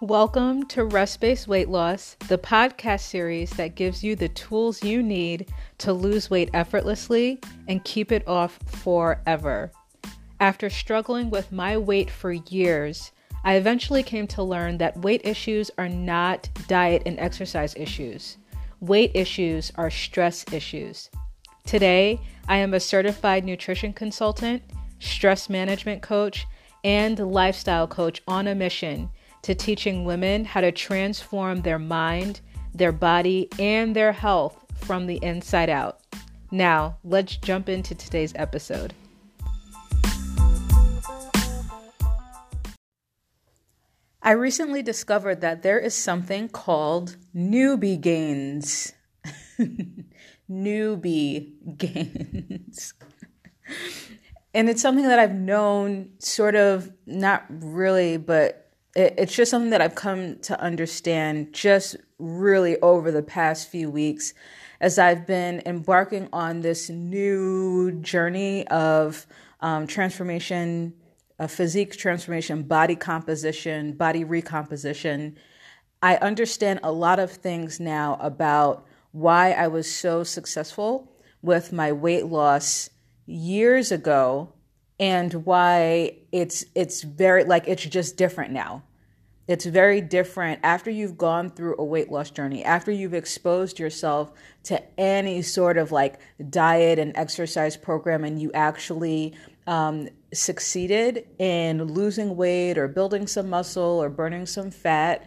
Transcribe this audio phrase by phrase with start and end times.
[0.00, 5.02] Welcome to Rest Based Weight Loss, the podcast series that gives you the tools you
[5.02, 9.72] need to lose weight effortlessly and keep it off forever.
[10.38, 13.10] After struggling with my weight for years,
[13.42, 18.36] I eventually came to learn that weight issues are not diet and exercise issues.
[18.78, 21.10] Weight issues are stress issues.
[21.66, 24.62] Today, I am a certified nutrition consultant,
[25.00, 26.46] stress management coach,
[26.84, 29.10] and lifestyle coach on a mission
[29.42, 32.40] to teaching women how to transform their mind,
[32.74, 36.00] their body, and their health from the inside out.
[36.50, 38.94] Now, let's jump into today's episode.
[44.22, 48.92] I recently discovered that there is something called newbie gains.
[50.50, 52.94] newbie gains.
[54.54, 58.67] and it's something that I've known sort of, not really, but
[58.98, 64.34] it's just something that I've come to understand just really over the past few weeks
[64.80, 69.26] as I've been embarking on this new journey of
[69.60, 70.94] um, transformation,
[71.38, 75.36] uh, physique transformation, body composition, body recomposition.
[76.02, 81.92] I understand a lot of things now about why I was so successful with my
[81.92, 82.90] weight loss
[83.26, 84.52] years ago
[84.98, 88.82] and why it's it's very like it's just different now.
[89.48, 94.30] It's very different after you've gone through a weight loss journey, after you've exposed yourself
[94.64, 99.34] to any sort of like diet and exercise program, and you actually
[99.66, 105.26] um, succeeded in losing weight or building some muscle or burning some fat.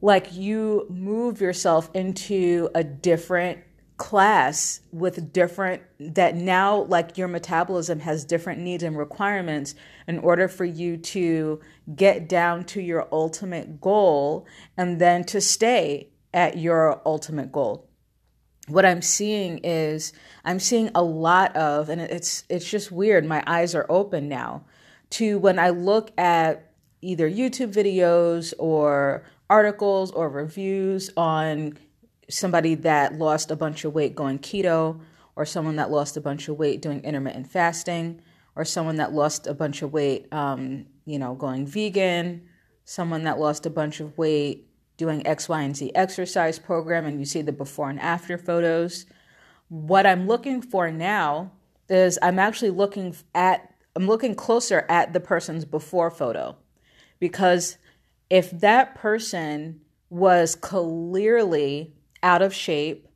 [0.00, 3.58] Like you move yourself into a different
[4.00, 9.74] class with different that now like your metabolism has different needs and requirements
[10.08, 11.60] in order for you to
[11.94, 14.46] get down to your ultimate goal
[14.78, 17.90] and then to stay at your ultimate goal.
[18.68, 20.14] What i'm seeing is
[20.46, 24.64] i'm seeing a lot of and it's it's just weird my eyes are open now
[25.10, 26.72] to when i look at
[27.02, 31.76] either youtube videos or articles or reviews on
[32.30, 35.00] somebody that lost a bunch of weight going keto,
[35.36, 38.20] or someone that lost a bunch of weight doing intermittent fasting,
[38.56, 42.42] or someone that lost a bunch of weight, um, you know, going vegan,
[42.84, 47.18] someone that lost a bunch of weight doing X, Y, and Z exercise program, and
[47.18, 49.06] you see the before and after photos.
[49.68, 51.52] What I'm looking for now
[51.88, 56.56] is I'm actually looking at I'm looking closer at the person's before photo
[57.18, 57.76] because
[58.28, 59.80] if that person
[60.10, 61.92] was clearly
[62.22, 63.08] out of shape,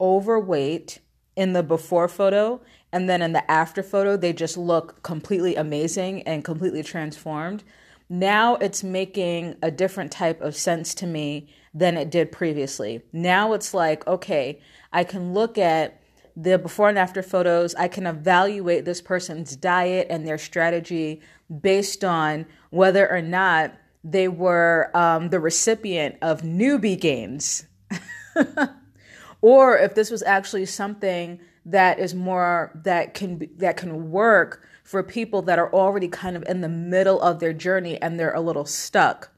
[0.00, 1.00] overweight
[1.36, 2.60] in the before photo,
[2.92, 7.62] and then in the after photo, they just look completely amazing and completely transformed.
[8.08, 13.02] Now it's making a different type of sense to me than it did previously.
[13.12, 14.60] Now it's like, okay,
[14.92, 16.00] I can look at
[16.34, 17.74] the before and after photos.
[17.74, 21.20] I can evaluate this person's diet and their strategy
[21.60, 23.74] based on whether or not
[24.04, 27.66] they were um, the recipient of newbie gains
[29.40, 34.64] or if this was actually something that is more that can be, that can work
[34.84, 38.34] for people that are already kind of in the middle of their journey and they're
[38.34, 39.30] a little stuck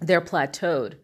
[0.00, 0.94] they're plateaued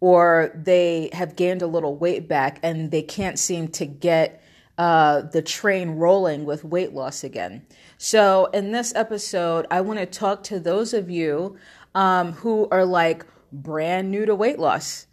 [0.00, 4.42] or they have gained a little weight back and they can't seem to get
[4.78, 7.66] uh, the train rolling with weight loss again.
[7.96, 11.56] So, in this episode, I want to talk to those of you
[11.94, 15.06] um, who are like brand new to weight loss.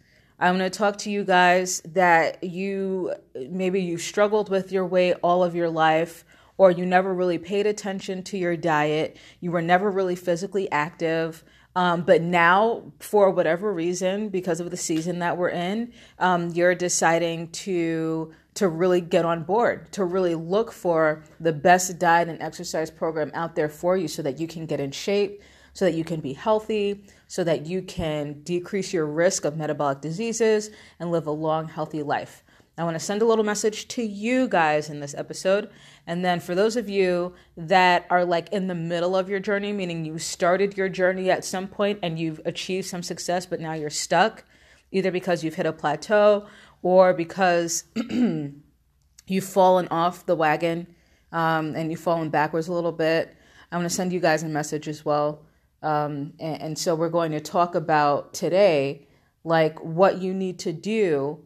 [0.44, 3.14] I'm going to talk to you guys that you
[3.48, 6.22] maybe you struggled with your weight all of your life
[6.58, 11.44] or you never really paid attention to your diet, you were never really physically active.
[11.74, 16.74] Um, but now, for whatever reason, because of the season that we're in, um, you're
[16.74, 22.40] deciding to to really get on board, to really look for the best diet and
[22.42, 25.42] exercise program out there for you, so that you can get in shape,
[25.74, 30.00] so that you can be healthy, so that you can decrease your risk of metabolic
[30.00, 32.42] diseases and live a long, healthy life.
[32.76, 35.70] I want to send a little message to you guys in this episode.
[36.06, 39.72] And then for those of you that are like in the middle of your journey,
[39.72, 43.74] meaning you started your journey at some point and you've achieved some success, but now
[43.74, 44.44] you're stuck,
[44.90, 46.46] either because you've hit a plateau
[46.82, 50.88] or because you've fallen off the wagon
[51.30, 53.36] um, and you've fallen backwards a little bit.
[53.70, 55.44] I want to send you guys a message as well
[55.84, 59.06] um, and, and so we're going to talk about today,
[59.44, 61.44] like what you need to do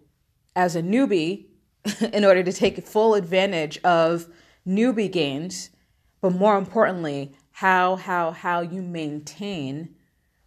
[0.55, 1.47] as a newbie
[2.13, 4.27] in order to take full advantage of
[4.67, 5.71] newbie gains,
[6.21, 9.95] but more importantly, how how how you maintain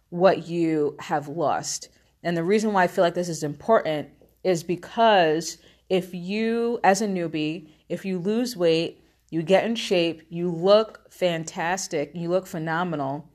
[0.08, 1.88] what you have lost.
[2.22, 4.08] And the reason why I feel like this is important
[4.44, 10.22] is because if you, as a newbie, if you lose weight, you get in shape,
[10.28, 13.30] you look fantastic, you look phenomenal,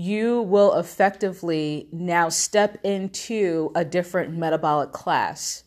[0.00, 5.64] you will effectively now step into a different metabolic class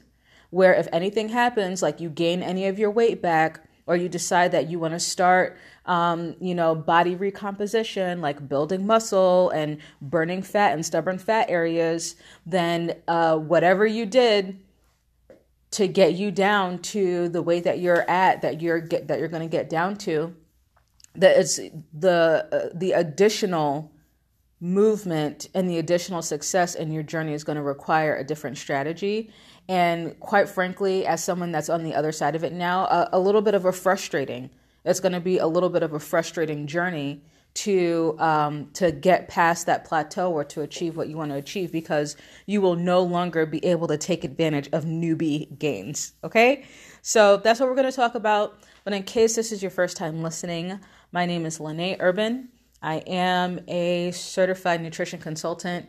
[0.50, 4.52] where if anything happens, like you gain any of your weight back, or you decide
[4.52, 10.42] that you want to start, um, you know, body recomposition, like building muscle and burning
[10.42, 12.16] fat and stubborn fat areas,
[12.46, 14.60] then uh, whatever you did
[15.72, 19.28] to get you down to the weight that you're at, that you're get, that you're
[19.28, 20.34] going to get down to,
[21.16, 21.60] that it's
[21.94, 23.93] the uh, the additional
[24.64, 29.30] movement and the additional success in your journey is going to require a different strategy
[29.70, 33.20] and quite frankly, as someone that's on the other side of it now, a, a
[33.20, 34.50] little bit of a frustrating.
[34.84, 37.22] It's going to be a little bit of a frustrating journey
[37.54, 41.72] to um, to get past that plateau or to achieve what you want to achieve
[41.72, 42.18] because
[42.48, 46.14] you will no longer be able to take advantage of newbie gains.
[46.24, 46.66] Okay,
[47.02, 48.58] so that's what we're going to talk about.
[48.84, 50.80] But in case this is your first time listening,
[51.12, 52.50] my name is Lene Urban.
[52.84, 55.88] I am a certified nutrition consultant.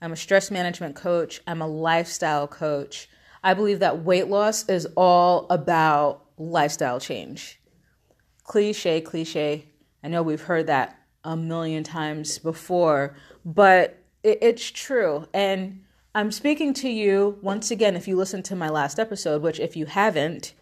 [0.00, 1.40] I'm a stress management coach.
[1.44, 3.08] I'm a lifestyle coach.
[3.42, 7.60] I believe that weight loss is all about lifestyle change.
[8.44, 9.72] Cliche, cliche.
[10.04, 15.26] I know we've heard that a million times before, but it, it's true.
[15.34, 15.82] And
[16.14, 19.76] I'm speaking to you once again, if you listened to my last episode, which if
[19.76, 20.54] you haven't,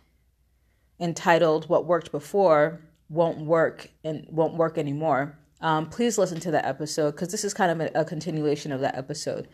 [0.98, 5.38] entitled What Worked Before Won't Work and Won't Work Anymore.
[5.64, 8.82] Um, please listen to that episode because this is kind of a, a continuation of
[8.82, 9.48] that episode.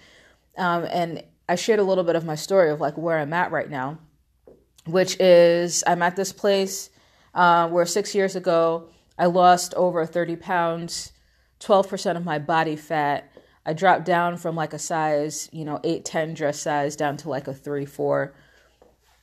[0.58, 3.52] Um, and I shared a little bit of my story of like where I'm at
[3.52, 4.00] right now,
[4.86, 6.90] which is I'm at this place
[7.32, 11.12] uh, where six years ago I lost over 30 pounds,
[11.60, 13.30] 12% of my body fat.
[13.64, 17.30] I dropped down from like a size, you know, 8, 10 dress size down to
[17.30, 18.34] like a 3, 4.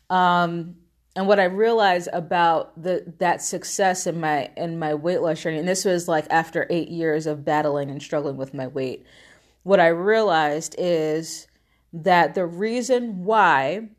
[0.09, 0.75] Um,
[1.17, 5.57] and what I realized about the that success in my in my weight loss journey,
[5.57, 9.03] and this was like after eight years of battling and struggling with my weight,
[9.63, 11.47] what I realized is
[11.91, 13.89] that the reason why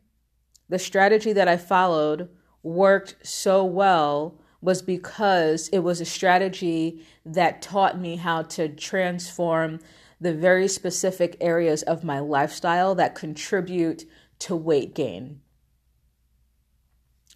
[0.69, 2.29] the strategy that I followed
[2.63, 9.79] worked so well was because it was a strategy that taught me how to transform
[10.21, 14.05] the very specific areas of my lifestyle that contribute
[14.39, 15.41] to weight gain.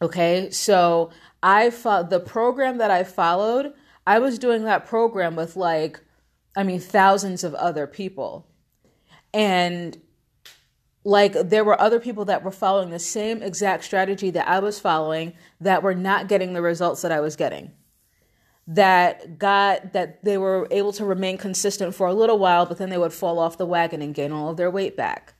[0.03, 1.11] Okay, so
[1.41, 3.71] I fo- the program that I followed,
[4.05, 6.01] I was doing that program with like,
[6.57, 8.45] I mean, thousands of other people.
[9.33, 9.97] And
[11.05, 14.77] like there were other people that were following the same exact strategy that I was
[14.77, 17.71] following that were not getting the results that I was getting.
[18.67, 22.89] That got that they were able to remain consistent for a little while, but then
[22.89, 25.32] they would fall off the wagon and gain all of their weight back.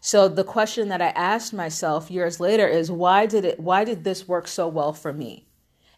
[0.00, 4.02] So the question that I asked myself years later is why did it why did
[4.02, 5.46] this work so well for me?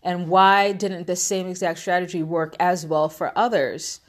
[0.02, 4.00] And why didn't the same exact strategy work as well for others?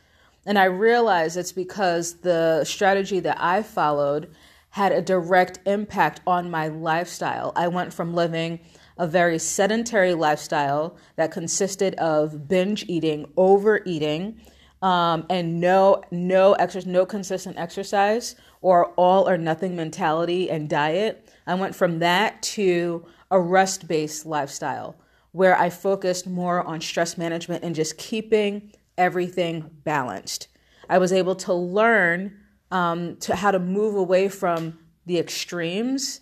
[0.46, 4.34] And I realized it's because the strategy that I followed
[4.72, 7.54] had a direct impact on my lifestyle.
[7.56, 8.60] I went from living
[8.98, 14.42] a very sedentary lifestyle that consisted of binge eating, overeating,
[14.82, 21.30] um, and no no exercise, no consistent exercise, or all or nothing mentality and diet.
[21.46, 24.96] I went from that to a rest based lifestyle
[25.34, 30.48] where I focused more on stress management and just keeping everything balanced.
[30.90, 32.40] I was able to learn
[32.72, 36.22] um, to how to move away from the extremes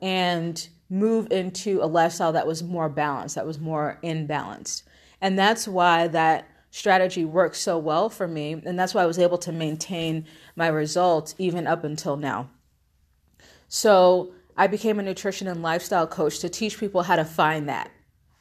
[0.00, 4.82] and move into a lifestyle that was more balanced, that was more in balance.
[5.20, 8.52] And that's why that strategy worked so well for me.
[8.64, 12.50] And that's why I was able to maintain my results even up until now.
[13.68, 17.90] So I became a nutrition and lifestyle coach to teach people how to find that,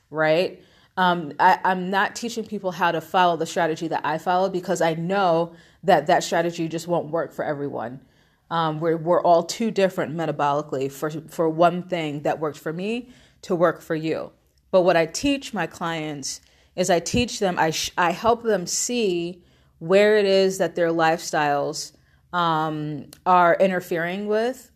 [0.09, 0.61] right?
[0.97, 4.81] Um, I, I'm not teaching people how to follow the strategy that I followed because
[4.81, 5.53] I know
[5.83, 8.01] that that strategy just won't work for everyone.
[8.49, 13.09] Um, we're, we're all too different metabolically for, for one thing that worked for me
[13.43, 14.31] to work for you.
[14.71, 16.41] But what I teach my clients
[16.77, 19.43] is I teach them, I, sh- I help them see
[19.79, 21.91] where it is that their lifestyles
[22.31, 24.71] um, are interfering with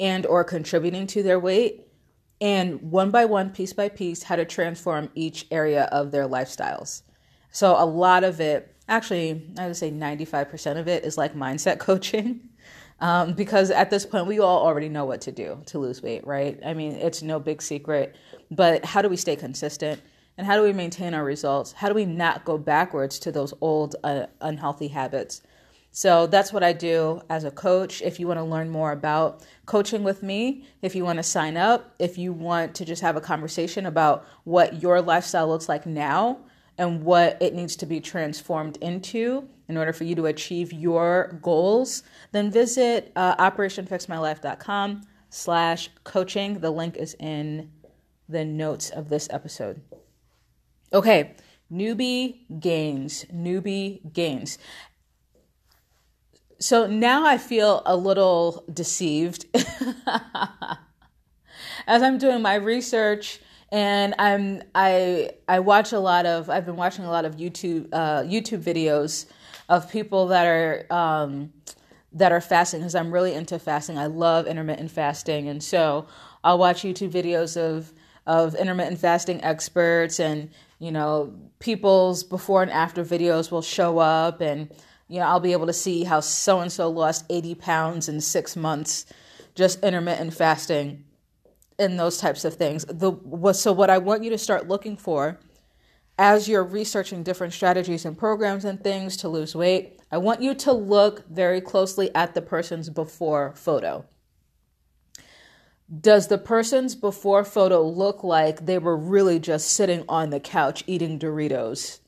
[0.00, 1.86] and or contributing to their weight
[2.40, 7.02] and one by one piece by piece how to transform each area of their lifestyles.
[7.52, 11.78] So a lot of it actually i would say 95% of it is like mindset
[11.88, 12.48] coaching
[13.00, 16.26] um, because at this point we all already know what to do to lose weight
[16.26, 16.60] right?
[16.64, 18.16] I mean it's no big secret
[18.50, 20.00] but how do we stay consistent
[20.42, 23.54] and how do we maintain our results how do we not go backwards to those
[23.60, 25.42] old uh, unhealthy habits
[25.94, 28.00] So that's what I do as a coach.
[28.00, 31.58] If you want to learn more about coaching with me, if you want to sign
[31.58, 35.84] up, if you want to just have a conversation about what your lifestyle looks like
[35.84, 36.38] now
[36.78, 41.38] and what it needs to be transformed into in order for you to achieve your
[41.42, 46.60] goals, then visit uh, operationfixmylife.com slash coaching.
[46.60, 47.70] The link is in
[48.30, 49.82] the notes of this episode.
[50.92, 51.34] Okay,
[51.72, 54.58] newbie gains, newbie gains.
[56.58, 59.46] So now I feel a little deceived.
[61.86, 63.40] As I'm doing my research
[63.72, 67.88] and I'm I I watch a lot of I've been watching a lot of YouTube
[67.92, 69.26] uh, YouTube videos
[69.68, 71.52] of people that are um,
[72.12, 73.98] that are fasting because I'm really into fasting.
[73.98, 76.06] I love intermittent fasting, and so
[76.44, 77.92] I'll watch YouTube videos of
[78.26, 80.50] of intermittent fasting experts and
[80.82, 84.70] you know people's before and after videos will show up and
[85.12, 88.18] you know, I'll be able to see how so and so lost 80 pounds in
[88.22, 89.04] six months,
[89.54, 91.04] just intermittent fasting
[91.78, 92.86] and those types of things.
[92.86, 93.12] The
[93.52, 95.38] so what I want you to start looking for
[96.18, 100.54] as you're researching different strategies and programs and things to lose weight, I want you
[100.54, 104.06] to look very closely at the person's before photo.
[106.00, 110.84] Does the person's before photo look like they were really just sitting on the couch
[110.86, 112.00] eating Doritos?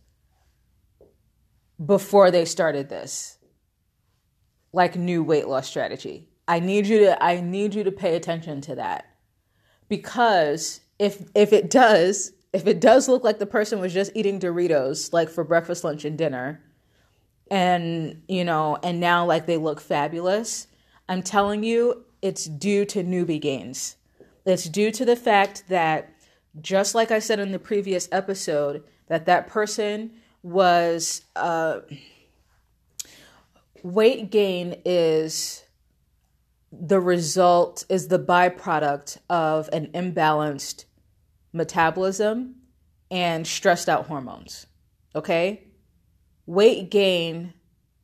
[1.84, 3.38] before they started this
[4.72, 6.28] like new weight loss strategy.
[6.46, 9.06] I need you to I need you to pay attention to that.
[9.88, 14.40] Because if if it does, if it does look like the person was just eating
[14.40, 16.60] Doritos like for breakfast, lunch and dinner
[17.50, 20.66] and you know, and now like they look fabulous,
[21.08, 23.96] I'm telling you it's due to newbie gains.
[24.46, 26.10] It's due to the fact that
[26.58, 30.10] just like I said in the previous episode that that person
[30.42, 31.80] was uh,
[33.82, 35.64] weight gain is
[36.72, 40.86] the result is the byproduct of an imbalanced
[41.52, 42.54] metabolism
[43.10, 44.66] and stressed out hormones
[45.14, 45.68] okay
[46.46, 47.54] weight gain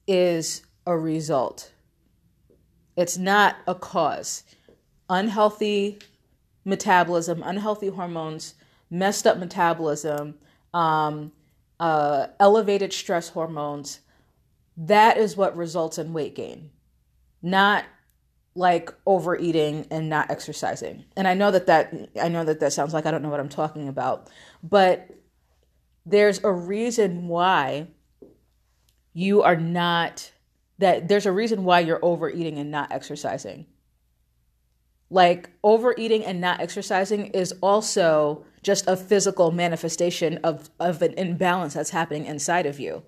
[0.06, 1.72] is a result
[2.96, 4.44] it's not a cause
[5.08, 5.98] unhealthy
[6.64, 8.54] metabolism unhealthy hormones
[8.90, 10.34] messed up metabolism
[10.74, 11.32] um,
[11.80, 14.00] uh, elevated stress hormones,
[14.76, 16.70] that is what results in weight gain,
[17.42, 17.84] not
[18.54, 21.04] like overeating and not exercising.
[21.16, 23.40] And I know that that I know that that sounds like I don't know what
[23.40, 24.28] I'm talking about,
[24.62, 25.08] but
[26.04, 27.88] there's a reason why
[29.12, 30.30] you are not
[30.80, 33.66] that there's a reason why you're overeating and not exercising.
[35.10, 41.74] Like overeating and not exercising is also just a physical manifestation of, of an imbalance
[41.74, 43.02] that's happening inside of you.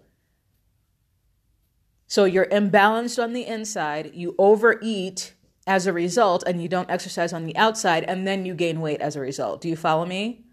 [2.06, 5.32] So you're imbalanced on the inside, you overeat
[5.66, 9.00] as a result, and you don't exercise on the outside, and then you gain weight
[9.00, 9.62] as a result.
[9.62, 10.44] Do you follow me?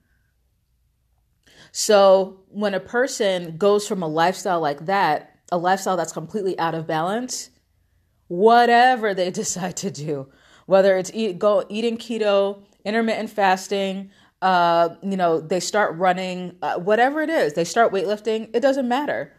[1.71, 6.75] So when a person goes from a lifestyle like that, a lifestyle that's completely out
[6.75, 7.49] of balance,
[8.27, 10.29] whatever they decide to do,
[10.65, 16.79] whether it's eat, go eating keto, intermittent fasting, uh, you know, they start running, uh,
[16.79, 19.33] whatever it is, they start weightlifting, it doesn't matter.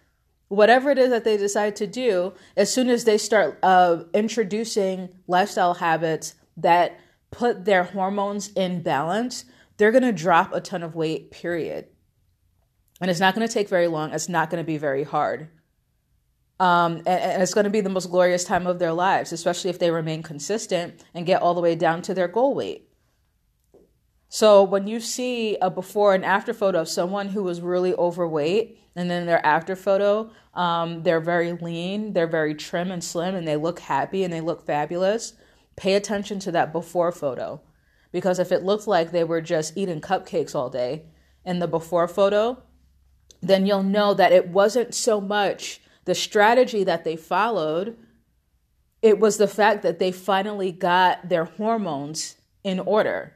[0.49, 5.09] Whatever it is that they decide to do, as soon as they start uh, introducing
[5.29, 6.99] lifestyle habits that
[7.31, 9.45] put their hormones in balance,
[9.77, 11.87] they're going to drop a ton of weight, period.
[13.01, 14.13] And it's not going to take very long.
[14.13, 15.49] It's not going to be very hard.
[16.61, 19.71] Um, and, and, it's going to be the most glorious time of their lives, especially
[19.71, 22.87] if they remain consistent and get all the way down to their goal weight.
[24.29, 28.79] So when you see a before and after photo of someone who was really overweight,
[28.95, 33.49] and then their after photo, um, they're very lean, they're very trim and slim, and
[33.49, 35.33] they look happy and they look fabulous.
[35.77, 37.63] Pay attention to that before photo,
[38.13, 41.07] because if it looked like they were just eating cupcakes all day
[41.43, 42.63] in the before photo,
[43.41, 47.97] then you'll know that it wasn't so much the strategy that they followed,
[49.03, 53.35] it was the fact that they finally got their hormones in order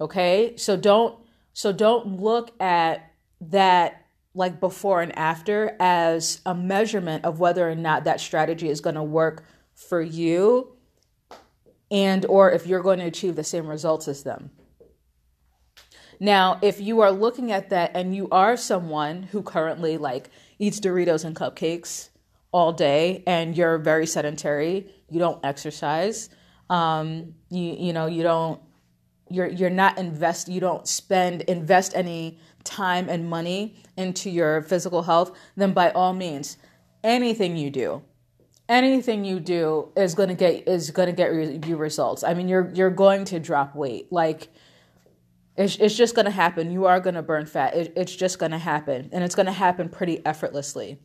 [0.00, 0.54] Okay?
[0.56, 1.18] So don't
[1.52, 4.02] so don't look at that
[4.34, 8.96] like before and after as a measurement of whether or not that strategy is going
[8.96, 10.76] to work for you
[11.90, 14.50] and or if you're going to achieve the same results as them.
[16.18, 20.30] Now, if you are looking at that and you are someone who currently like
[20.66, 22.10] eats Doritos and cupcakes
[22.52, 26.30] all day and you're very sedentary, you don't exercise,
[26.70, 28.60] um, you you know, you don't
[29.30, 35.02] you're you're not invest you don't spend invest any time and money into your physical
[35.02, 36.58] health then by all means
[37.04, 38.02] anything you do,
[38.68, 41.32] anything you do is to get is to get
[41.68, 42.24] you results.
[42.24, 44.10] I mean, you're you're going to drop weight.
[44.10, 44.48] Like
[45.56, 46.70] it's it's just going to happen.
[46.70, 47.74] You are going to burn fat.
[47.74, 50.98] It, it's just going to happen, and it's going to happen pretty effortlessly.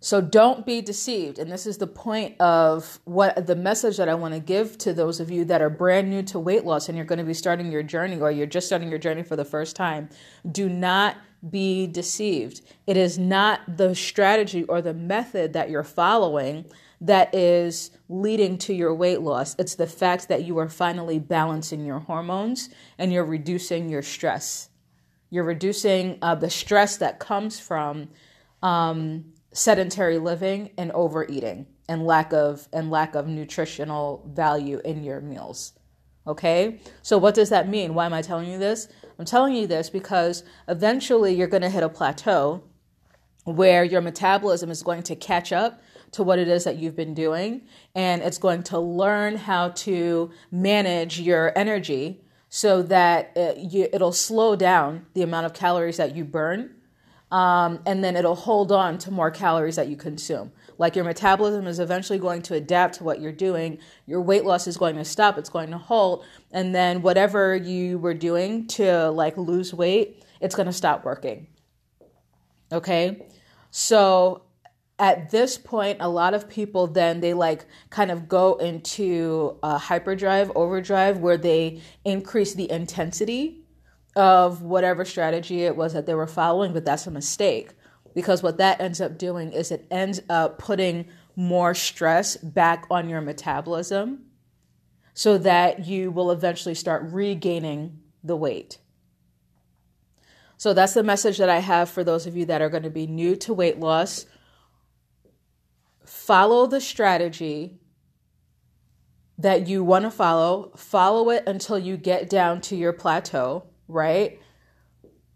[0.00, 1.38] So don't be deceived.
[1.40, 4.92] And this is the point of what the message that I want to give to
[4.92, 7.34] those of you that are brand new to weight loss and you're going to be
[7.34, 10.08] starting your journey or you're just starting your journey for the first time.
[10.50, 11.16] Do not
[11.50, 12.60] be deceived.
[12.86, 16.66] It is not the strategy or the method that you're following
[17.00, 19.54] that is leading to your weight loss.
[19.58, 24.70] It's the fact that you are finally balancing your hormones and you're reducing your stress.
[25.30, 28.08] You're reducing uh, the stress that comes from
[28.62, 35.20] um, sedentary living and overeating and lack of and lack of nutritional value in your
[35.20, 35.74] meals.
[36.26, 36.80] Okay?
[37.02, 37.94] So what does that mean?
[37.94, 38.88] Why am I telling you this?
[39.18, 42.62] I'm telling you this because eventually you're going to hit a plateau
[43.44, 45.80] where your metabolism is going to catch up
[46.12, 47.62] to what it is that you've been doing
[47.94, 54.12] and it's going to learn how to manage your energy so that it, you, it'll
[54.12, 56.74] slow down the amount of calories that you burn
[57.30, 60.50] um, and then it'll hold on to more calories that you consume.
[60.78, 63.78] Like your metabolism is eventually going to adapt to what you're doing.
[64.06, 65.36] Your weight loss is going to stop.
[65.36, 70.54] It's going to halt, and then whatever you were doing to like lose weight, it's
[70.54, 71.48] going to stop working.
[72.72, 73.26] Okay,
[73.70, 74.42] so
[74.98, 79.78] at this point, a lot of people then they like kind of go into a
[79.78, 83.64] hyperdrive, overdrive, where they increase the intensity
[84.16, 87.70] of whatever strategy it was that they were following, but that's a mistake
[88.14, 93.08] because what that ends up doing is it ends up putting more stress back on
[93.08, 94.24] your metabolism
[95.14, 98.78] so that you will eventually start regaining the weight.
[100.56, 102.90] So that's the message that I have for those of you that are going to
[102.90, 104.26] be new to weight loss.
[106.08, 107.78] Follow the strategy
[109.36, 114.40] that you want to follow, follow it until you get down to your plateau right?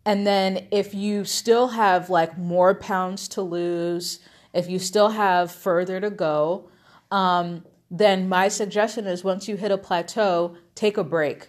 [0.04, 4.20] And then if you still have like more pounds to lose,
[4.52, 6.68] if you still have further to go,
[7.10, 11.48] um, then my suggestion is once you hit a plateau, take a break.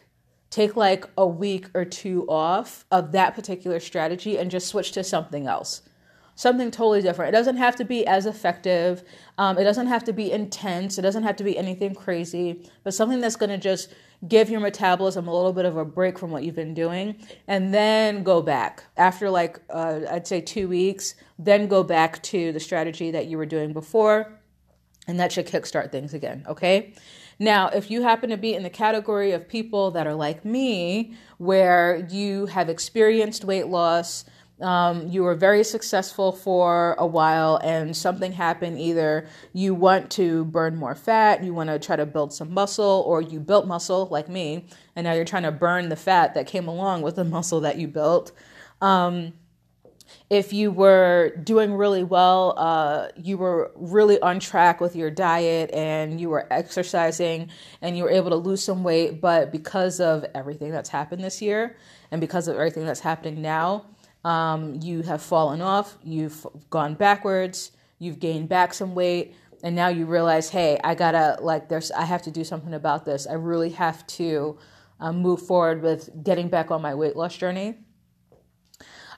[0.50, 5.04] Take like a week or two off of that particular strategy and just switch to
[5.04, 5.82] something else
[6.36, 7.30] something totally different.
[7.30, 9.04] It doesn't have to be as effective.
[9.38, 10.98] Um, it doesn't have to be intense.
[10.98, 13.94] It doesn't have to be anything crazy, but something that's going to just
[14.28, 17.16] give your metabolism a little bit of a break from what you've been doing
[17.48, 22.52] and then go back after like uh, i'd say two weeks then go back to
[22.54, 24.40] the strategy that you were doing before
[25.08, 26.94] and that should kickstart things again okay
[27.38, 31.14] now if you happen to be in the category of people that are like me
[31.38, 34.24] where you have experienced weight loss
[34.64, 38.80] um, you were very successful for a while and something happened.
[38.80, 43.04] Either you want to burn more fat you want to try to build some muscle
[43.06, 46.48] or you built muscle like me and now you're trying to burn the fat that
[46.48, 48.32] came along with the muscle that you built.
[48.82, 49.34] Um,
[50.30, 55.72] if you were doing really well, uh, you were really on track with your diet
[55.72, 57.50] and you were exercising
[57.82, 61.42] and you were able to lose some weight, but because of everything that's happened this
[61.42, 61.78] year
[62.12, 63.86] and because of everything that's happening now,
[64.24, 69.88] um, you have fallen off, you've gone backwards, you've gained back some weight, and now
[69.88, 73.26] you realize, hey, I gotta like there's I have to do something about this.
[73.28, 74.58] I really have to
[75.00, 77.76] um, move forward with getting back on my weight loss journey.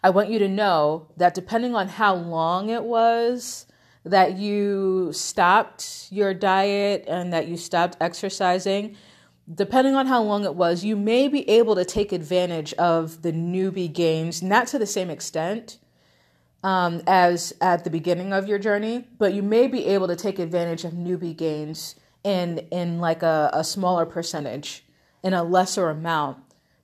[0.03, 3.65] I want you to know that depending on how long it was
[4.03, 8.95] that you stopped your diet and that you stopped exercising,
[9.53, 13.31] depending on how long it was, you may be able to take advantage of the
[13.31, 15.77] newbie gains, not to the same extent
[16.63, 20.39] um, as at the beginning of your journey, but you may be able to take
[20.39, 24.83] advantage of newbie gains in in like a, a smaller percentage,
[25.21, 26.37] in a lesser amount,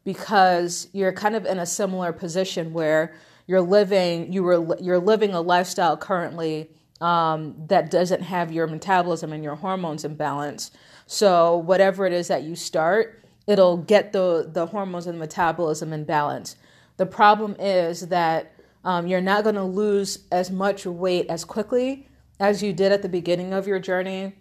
[0.04, 3.16] because you're kind of in a similar position where
[3.48, 6.70] you're living you were you're living a lifestyle currently
[7.02, 10.70] um, that doesn't have your metabolism and your hormones in balance
[11.12, 16.06] so whatever it is that you start, it'll get the the hormones and metabolism in
[16.06, 16.56] balance.
[16.96, 18.54] The problem is that
[18.86, 22.08] um, you're not going to lose as much weight as quickly
[22.40, 24.38] as you did at the beginning of your journey.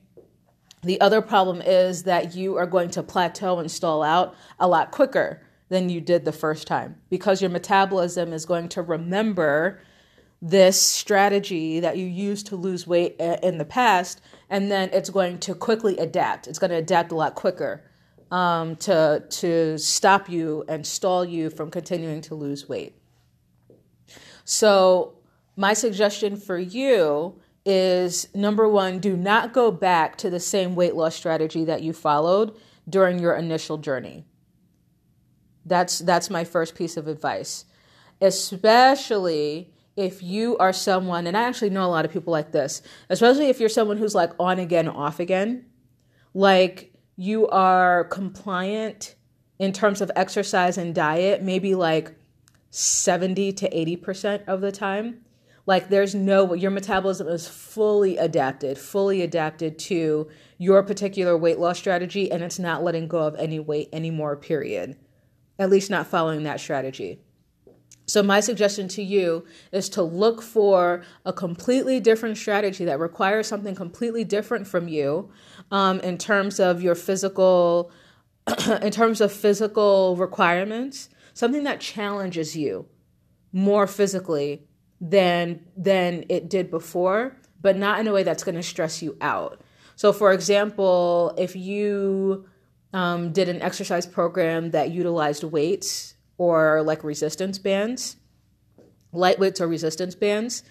[0.85, 4.93] The other problem is that you are going to plateau and stall out a lot
[4.93, 9.81] quicker than you did the first time because your metabolism is going to remember
[10.41, 15.39] this strategy that you used to lose weight in the past, and then it's going
[15.39, 16.49] to quickly adapt.
[16.49, 17.85] It's going to adapt a lot quicker
[18.31, 22.97] um, to to stop you and stall you from continuing to lose weight.
[24.45, 25.15] So
[25.57, 30.95] my suggestion for you is number one, do not go back to the same weight
[30.95, 32.57] loss strategy that you followed
[32.89, 34.25] during your initial journey.
[35.65, 37.67] That's that's my first piece of advice.
[38.21, 42.81] Especially if you are someone, and I actually know a lot of people like this,
[43.11, 45.67] especially if you're someone who's like on again, off again,
[46.33, 49.15] like you are compliant
[49.59, 52.15] in terms of exercise and diet, maybe like
[52.71, 55.21] 70 to 80% of the time.
[55.67, 61.79] Like there's no your metabolism is fully adapted, fully adapted to your particular weight loss
[61.79, 64.97] strategy and it's not letting go of any weight anymore period.
[65.59, 67.21] At least not following that strategy.
[68.11, 73.47] So, my suggestion to you is to look for a completely different strategy that requires
[73.47, 75.31] something completely different from you
[75.71, 77.93] um, in terms of your physical,
[78.83, 82.87] in terms of physical requirements, something that challenges you
[83.53, 84.67] more physically
[85.01, 89.17] than than it did before, but not in a way that's going to stress you
[89.21, 89.61] out.
[89.95, 92.49] So, for example, if you
[92.93, 98.17] um, did an exercise program that utilized weights or like resistance bands,
[99.13, 100.63] light weights or resistance bands,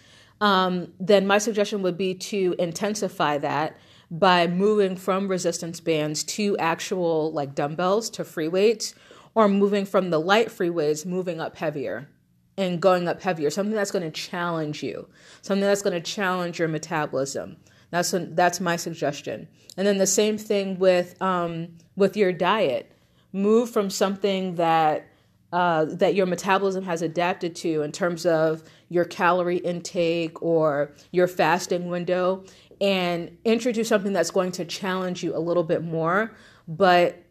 [0.41, 3.77] um, then my suggestion would be to intensify that
[4.09, 8.95] by moving from resistance bands to actual like dumbbells to free weights
[9.35, 12.09] or moving from the light free weights moving up heavier
[12.57, 15.07] and going up heavier something that's going to challenge you
[15.43, 17.57] something that's going to challenge your metabolism.
[17.91, 19.47] That's that's my suggestion.
[19.77, 22.91] And then the same thing with um, with your diet.
[23.31, 25.08] Move from something that
[25.51, 31.27] uh, that your metabolism has adapted to in terms of your calorie intake or your
[31.27, 32.43] fasting window
[32.81, 36.31] and introduce something that's going to challenge you a little bit more.
[36.67, 37.23] But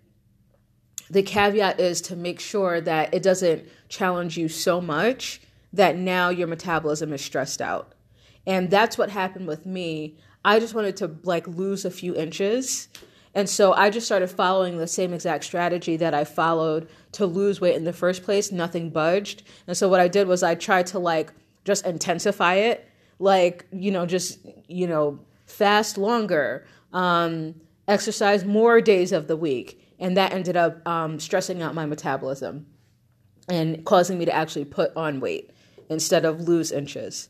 [1.11, 5.41] the caveat is to make sure that it doesn't challenge you so much
[5.73, 7.95] that now your metabolism is stressed out.
[8.47, 10.17] And that's what happened with me.
[10.45, 12.89] I just wanted to like lose a few inches
[13.39, 17.61] and so I just started following the same exact strategy that I followed to lose
[17.61, 18.51] weight in the first place.
[18.51, 19.45] Nothing budged.
[19.69, 21.33] And so what I did was I tried to like
[21.65, 27.55] just intensify it, like, you know, just, you know, fast longer, um,
[27.87, 29.81] exercise more days of the week.
[30.01, 32.67] And that ended up um, stressing out my metabolism
[33.49, 35.53] and causing me to actually put on weight
[35.89, 37.29] instead of lose inches.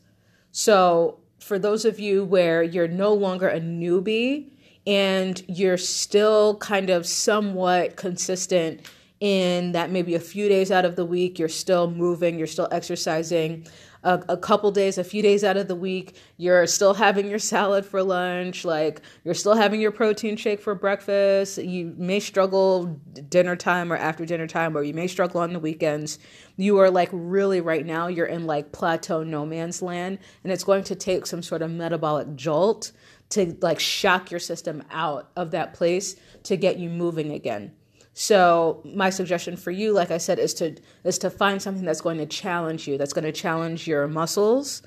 [0.52, 4.52] So, for those of you where you're no longer a newbie,
[4.88, 8.80] and you're still kind of somewhat consistent
[9.20, 12.68] in that maybe a few days out of the week you're still moving, you're still
[12.72, 13.66] exercising.
[14.04, 17.40] A, a, couple days, a few days out of the week, you're still having your
[17.40, 21.58] salad for lunch, like you're still having your protein shake for breakfast.
[21.58, 22.98] You may struggle
[23.28, 26.20] dinner time or after dinner time, or you may struggle on the weekends.
[26.56, 30.64] You are like really right now, you're in like plateau no man's land, and it's
[30.64, 32.92] going to take some sort of metabolic jolt
[33.30, 37.72] to like shock your system out of that place to get you moving again.
[38.14, 42.00] So my suggestion for you, like I said, is to is to find something that's
[42.00, 44.82] going to challenge you, that's going to challenge your muscles,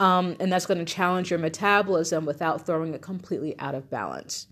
[0.00, 4.48] um, and that's going to challenge your metabolism without throwing it completely out of balance.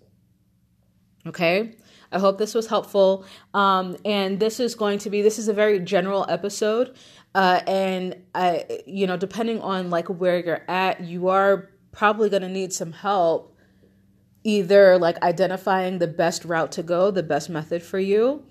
[1.27, 1.75] Okay,
[2.13, 3.25] I hope this was helpful.
[3.53, 6.97] Um, and this is going to be this is a very general episode,
[7.35, 12.43] uh, and I, you know, depending on like where you're at, you are probably going
[12.43, 13.57] to need some help
[14.43, 18.43] either like identifying the best route to go, the best method for you.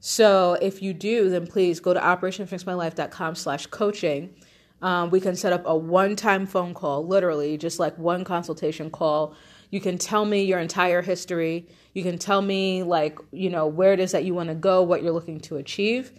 [0.00, 4.34] So if you do, then please go to operationfixmylife.com slash coaching.
[4.82, 9.34] Um, we can set up a one-time phone call, literally just like one consultation call.
[9.70, 11.68] You can tell me your entire history.
[11.94, 14.82] You can tell me like, you know, where it is that you want to go,
[14.82, 16.12] what you're looking to achieve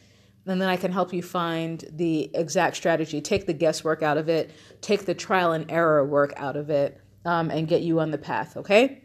[0.45, 4.29] and then I can help you find the exact strategy, take the guesswork out of
[4.29, 4.51] it,
[4.82, 8.17] take the trial and error work out of it, um, and get you on the
[8.17, 9.03] path, okay?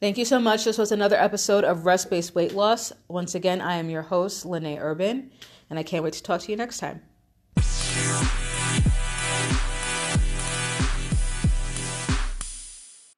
[0.00, 0.64] Thank you so much.
[0.64, 2.92] This was another episode of Rest Based Weight Loss.
[3.08, 5.30] Once again, I am your host, Lene Urban,
[5.70, 7.07] and I can't wait to talk to you next time.